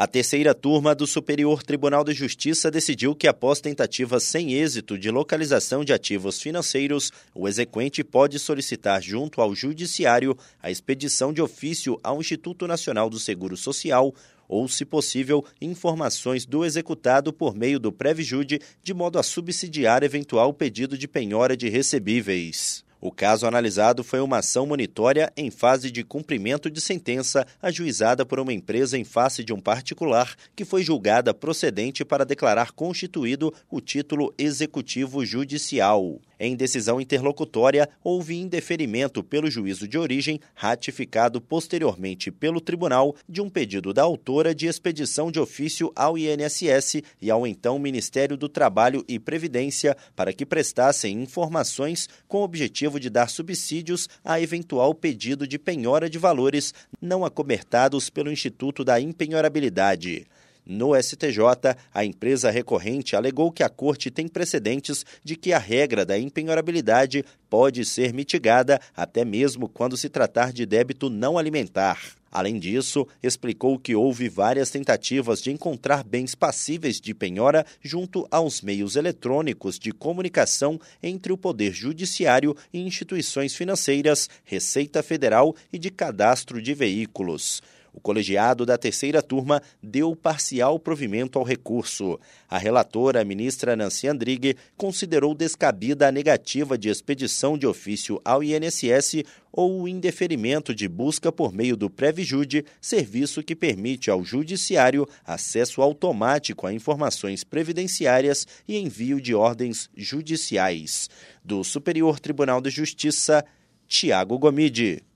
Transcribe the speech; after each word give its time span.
A 0.00 0.06
terceira 0.06 0.54
turma 0.54 0.94
do 0.94 1.08
Superior 1.08 1.60
Tribunal 1.60 2.04
de 2.04 2.12
Justiça 2.12 2.70
decidiu 2.70 3.16
que, 3.16 3.26
após 3.26 3.60
tentativa 3.60 4.20
sem 4.20 4.52
êxito 4.54 4.96
de 4.96 5.10
localização 5.10 5.84
de 5.84 5.92
ativos 5.92 6.40
financeiros, 6.40 7.10
o 7.34 7.48
exequente 7.48 8.04
pode 8.04 8.38
solicitar 8.38 9.02
junto 9.02 9.40
ao 9.40 9.56
Judiciário 9.56 10.38
a 10.62 10.70
expedição 10.70 11.32
de 11.32 11.42
ofício 11.42 11.98
ao 12.00 12.20
Instituto 12.20 12.64
Nacional 12.68 13.10
do 13.10 13.18
Seguro 13.18 13.56
Social 13.56 14.14
ou, 14.46 14.68
se 14.68 14.84
possível, 14.84 15.44
informações 15.60 16.46
do 16.46 16.64
executado 16.64 17.32
por 17.32 17.56
meio 17.56 17.80
do 17.80 17.90
Previjude, 17.90 18.60
de 18.80 18.94
modo 18.94 19.18
a 19.18 19.22
subsidiar 19.24 20.04
eventual 20.04 20.54
pedido 20.54 20.96
de 20.96 21.08
penhora 21.08 21.56
de 21.56 21.68
recebíveis. 21.68 22.84
O 23.00 23.12
caso 23.12 23.46
analisado 23.46 24.02
foi 24.02 24.20
uma 24.20 24.38
ação 24.38 24.66
monitória 24.66 25.32
em 25.36 25.50
fase 25.50 25.88
de 25.88 26.02
cumprimento 26.02 26.68
de 26.68 26.80
sentença 26.80 27.46
ajuizada 27.62 28.26
por 28.26 28.40
uma 28.40 28.52
empresa 28.52 28.98
em 28.98 29.04
face 29.04 29.44
de 29.44 29.52
um 29.52 29.60
particular 29.60 30.34
que 30.56 30.64
foi 30.64 30.82
julgada 30.82 31.32
procedente 31.32 32.04
para 32.04 32.26
declarar 32.26 32.72
constituído 32.72 33.54
o 33.70 33.80
título 33.80 34.34
executivo 34.36 35.24
judicial. 35.24 36.20
Em 36.40 36.54
decisão 36.54 37.00
interlocutória, 37.00 37.88
houve 38.02 38.36
indeferimento 38.36 39.24
pelo 39.24 39.50
juízo 39.50 39.88
de 39.88 39.98
origem, 39.98 40.40
ratificado 40.54 41.40
posteriormente 41.40 42.30
pelo 42.30 42.60
tribunal, 42.60 43.16
de 43.28 43.40
um 43.40 43.50
pedido 43.50 43.92
da 43.92 44.02
autora 44.02 44.54
de 44.54 44.66
expedição 44.66 45.32
de 45.32 45.40
ofício 45.40 45.90
ao 45.96 46.16
INSS 46.16 47.02
e 47.20 47.28
ao 47.28 47.44
então 47.44 47.76
Ministério 47.78 48.36
do 48.36 48.48
Trabalho 48.48 49.04
e 49.08 49.18
Previdência 49.18 49.96
para 50.14 50.32
que 50.32 50.46
prestassem 50.46 51.20
informações 51.20 52.08
com 52.28 52.38
o 52.38 52.44
objetivo 52.44 53.00
de 53.00 53.10
dar 53.10 53.28
subsídios 53.28 54.08
a 54.24 54.40
eventual 54.40 54.94
pedido 54.94 55.46
de 55.46 55.58
penhora 55.58 56.08
de 56.08 56.18
valores 56.18 56.72
não 57.02 57.24
acobertados 57.24 58.08
pelo 58.08 58.30
Instituto 58.30 58.84
da 58.84 59.00
Impenhorabilidade. 59.00 60.26
No 60.70 60.94
STJ, 60.94 61.74
a 61.94 62.04
empresa 62.04 62.50
recorrente 62.50 63.16
alegou 63.16 63.50
que 63.50 63.62
a 63.62 63.70
corte 63.70 64.10
tem 64.10 64.28
precedentes 64.28 65.02
de 65.24 65.34
que 65.34 65.50
a 65.54 65.58
regra 65.58 66.04
da 66.04 66.18
impenhorabilidade 66.18 67.24
pode 67.48 67.86
ser 67.86 68.12
mitigada 68.12 68.78
até 68.94 69.24
mesmo 69.24 69.66
quando 69.66 69.96
se 69.96 70.10
tratar 70.10 70.52
de 70.52 70.66
débito 70.66 71.08
não 71.08 71.38
alimentar. 71.38 71.98
Além 72.30 72.58
disso, 72.58 73.08
explicou 73.22 73.78
que 73.78 73.94
houve 73.94 74.28
várias 74.28 74.68
tentativas 74.68 75.40
de 75.40 75.50
encontrar 75.50 76.04
bens 76.04 76.34
passíveis 76.34 77.00
de 77.00 77.14
penhora 77.14 77.64
junto 77.80 78.28
aos 78.30 78.60
meios 78.60 78.94
eletrônicos 78.94 79.78
de 79.78 79.90
comunicação 79.90 80.78
entre 81.02 81.32
o 81.32 81.38
Poder 81.38 81.72
Judiciário 81.72 82.54
e 82.70 82.80
instituições 82.80 83.54
financeiras, 83.54 84.28
Receita 84.44 85.02
Federal 85.02 85.56
e 85.72 85.78
de 85.78 85.90
cadastro 85.90 86.60
de 86.60 86.74
veículos. 86.74 87.62
O 87.98 88.00
colegiado 88.00 88.64
da 88.64 88.78
terceira 88.78 89.20
turma 89.20 89.60
deu 89.82 90.14
parcial 90.14 90.78
provimento 90.78 91.36
ao 91.36 91.44
recurso. 91.44 92.16
A 92.48 92.56
relatora, 92.56 93.20
a 93.20 93.24
ministra 93.24 93.74
Nancy 93.74 94.06
Andrighi, 94.06 94.54
considerou 94.76 95.34
descabida 95.34 96.06
a 96.06 96.12
negativa 96.12 96.78
de 96.78 96.88
expedição 96.88 97.58
de 97.58 97.66
ofício 97.66 98.20
ao 98.24 98.40
INSS 98.40 99.24
ou 99.50 99.82
o 99.82 99.88
indeferimento 99.88 100.72
de 100.72 100.86
busca 100.86 101.32
por 101.32 101.52
meio 101.52 101.76
do 101.76 101.90
Previjude, 101.90 102.64
serviço 102.80 103.42
que 103.42 103.56
permite 103.56 104.12
ao 104.12 104.22
judiciário 104.22 105.04
acesso 105.26 105.82
automático 105.82 106.68
a 106.68 106.72
informações 106.72 107.42
previdenciárias 107.42 108.46
e 108.68 108.78
envio 108.78 109.20
de 109.20 109.34
ordens 109.34 109.90
judiciais. 109.96 111.10
Do 111.44 111.64
Superior 111.64 112.20
Tribunal 112.20 112.60
de 112.60 112.70
Justiça, 112.70 113.44
Tiago 113.88 114.38
Gomide. 114.38 115.07